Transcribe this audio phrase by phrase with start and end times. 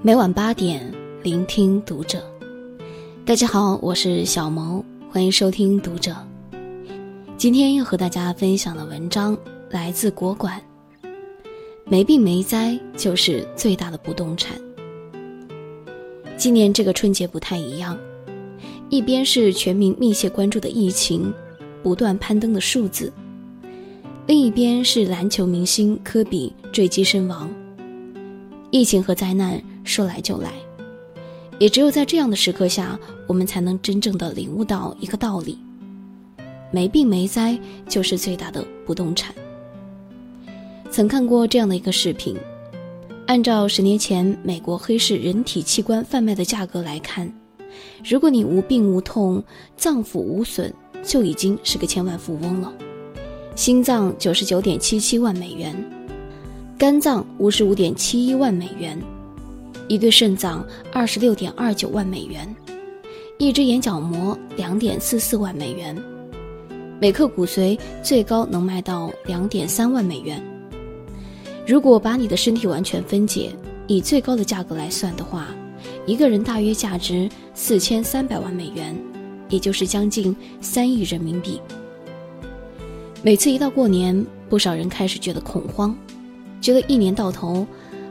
[0.00, 0.80] 每晚八点，
[1.24, 2.22] 聆听读者。
[3.26, 6.14] 大家好，我是小萌，欢迎收听读者。
[7.36, 9.36] 今天要和大家分享的文章
[9.68, 10.62] 来自国馆。
[11.84, 14.56] 没病没灾就是最大的不动产。
[16.36, 17.98] 今年这个春节不太一样，
[18.90, 21.34] 一边是全民密切关注的疫情，
[21.82, 23.12] 不断攀登的数字，
[24.28, 27.50] 另一边是篮球明星科比坠机身亡。
[28.70, 30.52] 疫情和灾难说来就来，
[31.58, 35.58] 也只有在这样的时刻下，我们才能真正的领悟到一个道理：
[36.70, 39.34] 没病没灾就是最大的不动产。
[40.90, 42.36] 曾看过这样的一个视频，
[43.26, 47.32] 按照十年前美国黑市人体器官贩卖的价格来看，
[48.04, 49.42] 如果你无病无痛，
[49.74, 50.70] 脏腑无损，
[51.02, 52.70] 就已经是个千万富翁了。
[53.56, 55.74] 心脏九十九点七七万美元。
[56.78, 58.96] 肝脏五十五点七一万美元，
[59.88, 62.54] 一对肾脏二十六点二九万美元，
[63.38, 65.96] 一只眼角膜两点四四万美元，
[67.00, 70.42] 每克骨髓最高能卖到两点三万美元。
[71.66, 73.50] 如果把你的身体完全分解，
[73.86, 75.48] 以最高的价格来算的话，
[76.06, 78.94] 一个人大约价值四千三百万美元，
[79.48, 81.58] 也就是将近三亿人民币。
[83.22, 85.96] 每次一到过年，不少人开始觉得恐慌。
[86.60, 87.66] 觉得一年到头，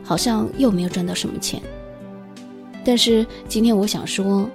[0.08, 1.62] 好像又没有赚到什么钱。
[2.86, 4.50] 但是今天我想说，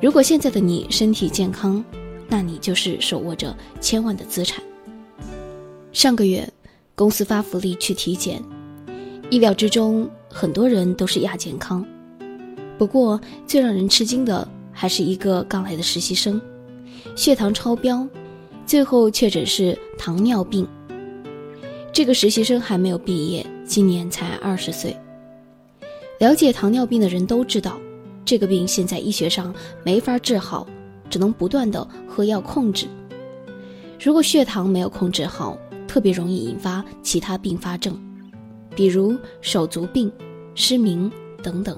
[0.00, 1.84] 如果现在的你身体健康，
[2.26, 4.64] 那你就是手握着千万的资产。
[5.92, 6.48] 上个月，
[6.94, 8.42] 公司发福利去体检，
[9.28, 11.84] 意料之中，很多人都是亚健康。
[12.78, 16.40] 不过最让人吃惊的还是一个刚来的实习生，
[17.14, 18.08] 血糖超标，
[18.64, 20.66] 最后确诊是糖尿病。
[21.98, 24.96] 这个实习生还没有毕业，今年才二十岁。
[26.20, 27.76] 了解糖尿病的人都知道，
[28.24, 30.64] 这个病现在医学上没法治好，
[31.10, 32.86] 只能不断的喝药控制。
[34.00, 35.58] 如果血糖没有控制好，
[35.88, 38.00] 特别容易引发其他并发症，
[38.76, 40.08] 比如手足病、
[40.54, 41.10] 失明
[41.42, 41.76] 等等。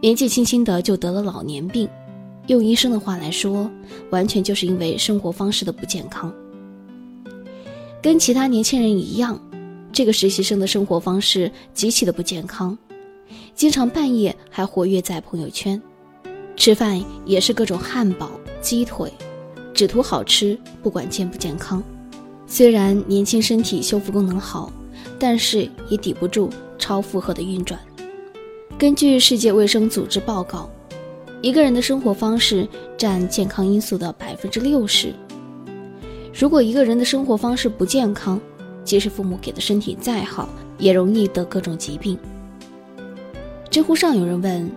[0.00, 1.88] 年纪轻轻的就得了老年病，
[2.48, 3.70] 用医生的话来说，
[4.10, 6.34] 完全就是因为生活方式的不健康。
[8.00, 9.40] 跟其他年轻人一样，
[9.92, 12.76] 这个实习生的生活方式极其的不健康，
[13.56, 15.80] 经常半夜还活跃在朋友圈，
[16.54, 19.12] 吃饭也是各种汉堡、鸡腿，
[19.74, 21.82] 只图好吃，不管健不健康。
[22.46, 24.72] 虽然年轻身体修复功能好，
[25.18, 26.48] 但是也抵不住
[26.78, 27.78] 超负荷的运转。
[28.78, 30.70] 根据世界卫生组织报告，
[31.42, 32.66] 一个人的生活方式
[32.96, 35.12] 占健康因素的百分之六十。
[36.38, 38.40] 如果一个人的生活方式不健康，
[38.84, 42.16] 即使父母给的身体再好，也容易得各种疾病。
[43.68, 44.70] 知乎上有人问：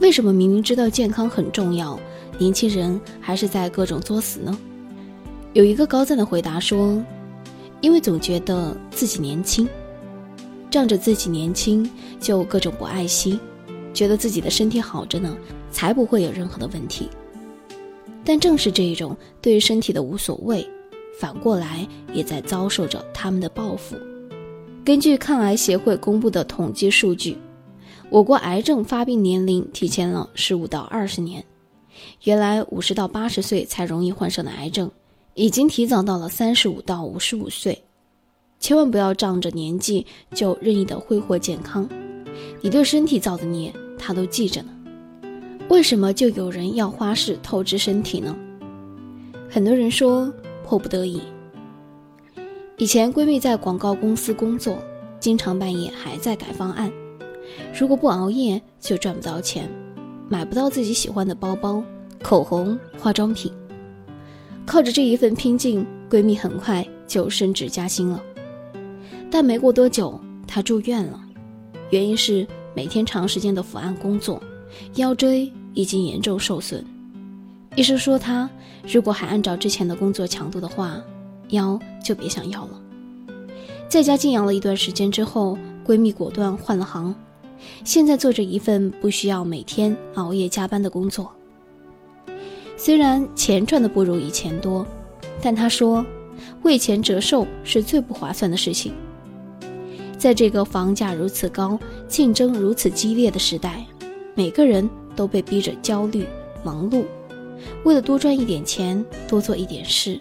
[0.00, 1.96] 为什么明明知道健康很重要，
[2.36, 4.58] 年轻人还是在各种作死呢？
[5.52, 7.00] 有一个高赞的回答说：
[7.80, 9.68] 因为总觉得自己年轻，
[10.68, 11.88] 仗着自己年轻
[12.18, 13.38] 就各种不爱惜，
[13.94, 15.32] 觉得自己的身体好着呢，
[15.70, 17.08] 才不会有任何的问题。
[18.24, 20.68] 但正是这一种对身体的无所谓。
[21.18, 21.84] 反过来
[22.14, 23.96] 也在遭受着他们的报复。
[24.84, 27.36] 根据抗癌协会公布的统计数据，
[28.08, 31.44] 我国癌症发病年龄提前了十五到二十年。
[32.22, 34.88] 原来五十到八十岁才容易患上的癌症，
[35.34, 37.82] 已经提早到了三十五到五十五岁。
[38.60, 41.88] 千万不要仗着年纪就任意的挥霍健康，
[42.60, 44.70] 你对身体造的孽，他都记着呢。
[45.68, 48.36] 为什么就有人要花式透支身体呢？
[49.50, 50.32] 很多人说。
[50.68, 51.22] 迫不得已。
[52.76, 54.76] 以前闺蜜在广告公司工作，
[55.18, 56.92] 经常半夜还在改方案。
[57.76, 59.66] 如果不熬夜，就赚不到钱，
[60.28, 61.82] 买不到自己喜欢的包包、
[62.22, 63.50] 口红、化妆品。
[64.66, 68.22] 靠着这一份拼劲，闺蜜很快就升职加薪了。
[69.30, 71.18] 但没过多久，她住院了，
[71.88, 74.38] 原因是每天长时间的伏案工作，
[74.96, 76.84] 腰椎已经严重受损。
[77.76, 78.48] 医生说，她
[78.86, 81.00] 如果还按照之前的工作强度的话，
[81.50, 82.80] 腰就别想要了。
[83.88, 85.56] 在家静养了一段时间之后，
[85.86, 87.14] 闺蜜果断换了行，
[87.84, 91.30] 现在做着一份不需要每天熬夜加班的工作。
[92.76, 94.86] 虽然钱赚的不如以前多，
[95.40, 96.04] 但她说，
[96.62, 98.92] 为钱折寿是最不划算的事情。
[100.18, 101.78] 在这个房价如此高、
[102.08, 103.86] 竞争如此激烈的时代，
[104.34, 106.26] 每个人都被逼着焦虑、
[106.64, 107.04] 忙碌。
[107.84, 110.18] 为了多赚一点钱，多做一点事，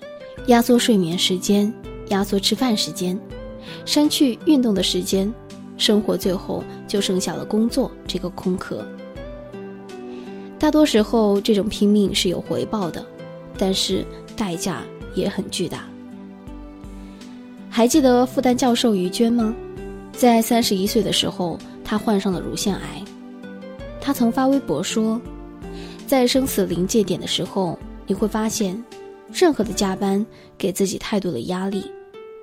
[0.47, 1.73] 压缩睡眠时间，
[2.09, 3.19] 压缩吃饭时间，
[3.85, 5.33] 删去运动的时间，
[5.77, 8.85] 生活最后就剩下了工作这个空壳。
[10.59, 13.05] 大多时候，这种拼命是有回报的，
[13.57, 14.03] 但是
[14.35, 14.81] 代价
[15.13, 15.85] 也很巨大。
[17.69, 19.53] 还记得复旦教授于娟吗？
[20.13, 23.03] 在三十一岁的时候，她患上了乳腺癌。
[24.01, 25.21] 她曾发微博说，
[26.07, 27.77] 在生死临界点的时候，
[28.07, 28.81] 你会发现，
[29.31, 30.25] 任何的加班
[30.57, 31.83] 给自己太多的压力，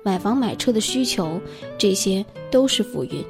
[0.03, 1.41] 买房买车的需求，
[1.75, 3.25] 这些都是浮云。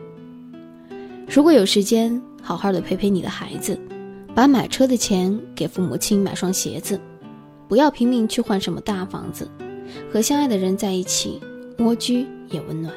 [1.26, 3.80] 如果有时间，好好的陪陪你的孩子。
[4.36, 7.00] 把买车的钱给父母亲买双鞋子，
[7.70, 9.50] 不要拼命去换什么大房子，
[10.12, 11.40] 和相爱的人在一起，
[11.78, 12.94] 蜗居也温暖。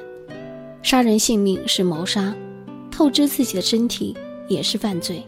[0.83, 2.35] 杀人性命是谋杀，
[2.91, 4.17] 透支自己的身体
[4.49, 5.23] 也是犯罪。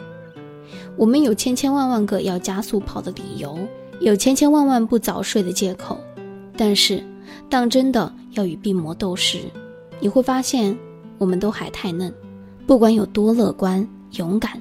[0.96, 3.58] 我们有千千万万个要加速跑的理由，
[4.00, 5.98] 有千千万万不早睡的借口，
[6.56, 7.02] 但是
[7.48, 9.38] 当真的要与病魔斗时，
[9.98, 10.76] 你会发现
[11.18, 12.12] 我们都还太嫩，
[12.66, 14.60] 不管有多乐观勇敢，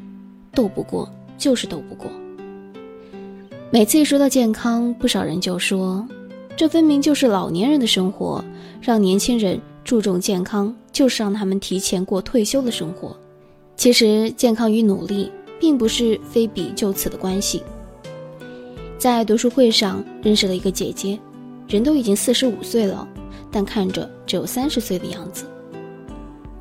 [0.53, 1.09] 斗不过。
[1.39, 2.11] 就是斗不过。
[3.71, 6.05] 每次一说到健康，不少人就说
[6.57, 8.43] ：“这分明就是老年人的生活，
[8.81, 13.15] 让年轻人注重健康，就是让他们提前过退休的生活。”
[13.77, 17.61] 其实，健康与努力并不是非比就此的关系。
[18.97, 21.19] 在读书会上认识了一个姐姐，
[21.67, 23.07] 人都已经四十五岁了，
[23.51, 25.45] 但看着只有三十岁的样子。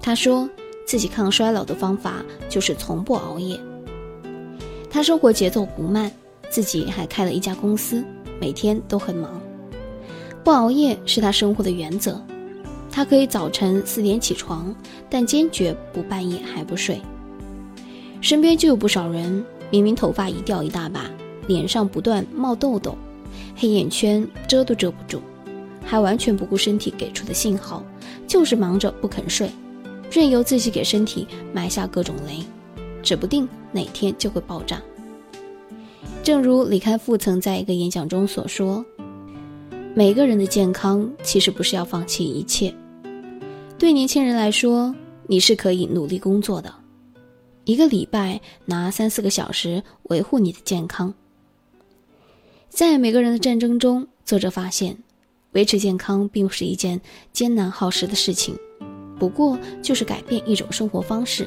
[0.00, 0.49] 她说
[0.87, 3.59] 自己抗衰老的方法就是从不熬夜。
[4.91, 6.11] 他生活节奏不慢，
[6.49, 8.03] 自己还开了一家公司，
[8.41, 9.39] 每天都很忙。
[10.43, 12.19] 不熬夜是他生活的原则。
[12.91, 14.75] 他可以早晨四点起床，
[15.11, 17.00] 但坚决不半夜还不睡。
[18.20, 21.11] 身边就有不少人，明明头发一掉一大把，
[21.47, 22.97] 脸上不断冒痘痘，
[23.56, 25.20] 黑眼圈遮都遮不住，
[25.85, 27.85] 还完全不顾身体给出的信号，
[28.26, 29.50] 就是忙着不肯睡，
[30.11, 32.44] 任由自己给身体埋下各种雷。
[33.00, 34.82] 指不定哪天就会爆炸。
[36.23, 38.85] 正如李开复曾在一个演讲中所说
[39.94, 42.75] ：“每个人的健康其实不是要放弃一切。
[43.79, 44.94] 对年轻人来说，
[45.26, 46.75] 你是可以努力工作的，
[47.69, 51.12] 一个礼拜拿三四个小时维护你的健康。
[52.70, 54.97] 在每个人的战争中，作者发现，
[55.53, 56.99] 维持健康并不是一件
[57.31, 58.56] 艰难耗时的事情，
[59.19, 61.47] 不过就是改变一种生活方式。”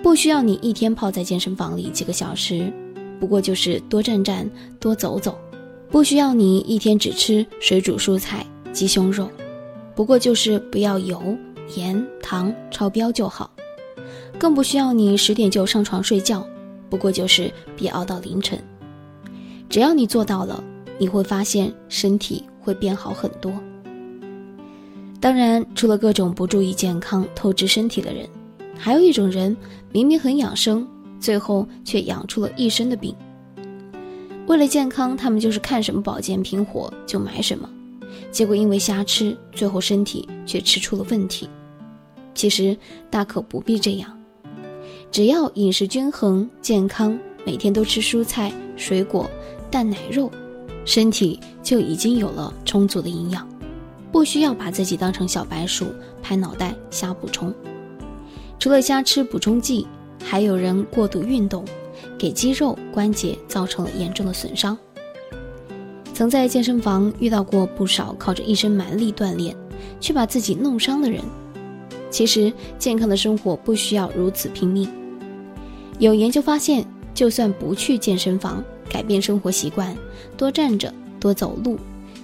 [0.00, 2.72] 不需要你一天泡在健身房里几个小时，
[3.18, 4.48] 不过就是多站站、
[4.78, 5.32] 多走走；
[5.90, 9.28] 不需要你一天只吃水煮蔬菜、鸡胸肉，
[9.96, 11.36] 不过就是不要油、
[11.74, 13.50] 盐、糖超标就好；
[14.38, 16.46] 更不需要你十点就上床睡觉，
[16.88, 18.58] 不过就是别熬到凌晨。
[19.68, 20.62] 只要你做到了，
[20.98, 23.52] 你会发现身体会变好很多。
[25.20, 28.28] 当然，除了各种不注意健康、透支身体的人。
[28.80, 29.56] 还有一种人，
[29.90, 30.86] 明明很养生，
[31.18, 33.12] 最后却养出了一身的病。
[34.46, 37.68] 为了健康，他们就是看什么保健品火就买什么，
[38.30, 41.50] 结果因为瞎吃，最后身体却吃出了问题。
[42.34, 42.74] 其实
[43.10, 44.16] 大可不必这样，
[45.10, 49.28] 只要饮食均衡、健康，每天都吃蔬菜、水果、
[49.70, 50.30] 蛋奶肉，
[50.84, 53.48] 身体就已经有了充足的营养，
[54.12, 55.86] 不需要把自己当成小白鼠，
[56.22, 57.52] 拍脑袋瞎补充。
[58.58, 59.86] 除了瞎吃补充剂，
[60.22, 61.64] 还有人过度运动，
[62.18, 64.76] 给肌肉关节造成了严重的损伤。
[66.12, 69.56] 曾在健身房遇到过不少靠着一身蛮力锻炼，
[70.00, 71.22] 却把自己弄伤的人。
[72.10, 74.88] 其实，健康的生活不需要如此拼命。
[75.98, 79.96] 有研究发现，就算不去健身房，改变生活习惯，
[80.36, 81.76] 多站着，多走路，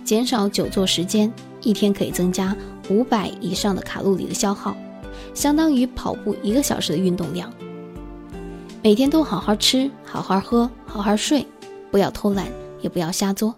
[0.04, 2.56] 减少久坐时间，一天可以增加
[2.88, 4.76] 五百以上的卡路里的消耗。
[5.32, 7.52] 相当于跑步一个小时的运动量。
[8.80, 11.44] 每天都好好吃，好好喝，好好睡，
[11.90, 12.46] 不要偷懒，
[12.80, 13.54] 也不要瞎作。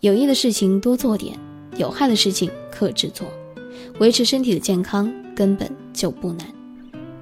[0.00, 1.38] 有益的事情多做点，
[1.76, 3.28] 有害的事情克制做。
[4.00, 6.55] 维持身体的健康根本就不难。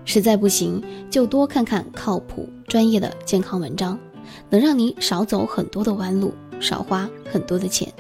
[0.05, 3.99] 实在不行，就多看看靠谱、专业的健康文章，
[4.51, 7.93] 能让你少走很多的弯路，少花很多的钱。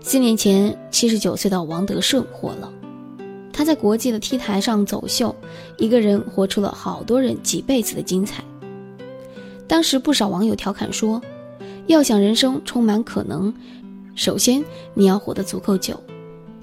[0.00, 2.72] 四年前，七十九岁的王德顺火了。
[3.52, 5.34] 他在国际的 T 台上走秀，
[5.76, 8.42] 一个人活出了好多人几辈子的精彩。
[9.68, 11.20] 当时不少网友调侃说
[11.86, 13.52] ：“要想人生充满可能，
[14.14, 16.00] 首先你要活得足够久，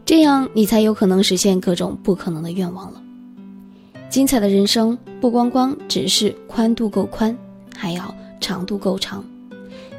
[0.04, 3.02] 这样你才有可能实现各种不可能的愿望了。”
[4.10, 7.38] 精彩的人生不光光只是宽度够宽，
[7.76, 9.24] 还要长度够长，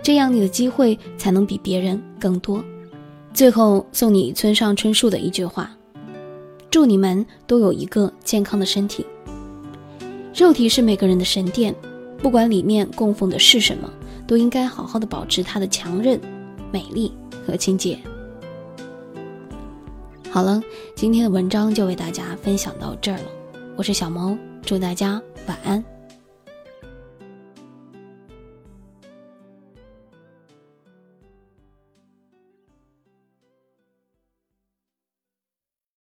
[0.03, 2.65] 这样你的机会才能比别人更多。
[3.35, 5.71] 最后送你村上春树的一句话。
[6.71, 9.07] 祝你们都有一个健康的身体。
[10.35, 11.75] 肉体是每个人的神殿，
[12.19, 13.89] 不管里面供奉的是什么，
[14.27, 16.21] 都应该好好的保持它的强韧、
[16.71, 17.11] 美丽
[17.47, 17.99] 和清洁。
[20.31, 20.63] 好了，
[20.95, 23.25] 今天的文章就为大家分享到这儿了。
[23.79, 25.98] 我是小萌，祝大家晚安。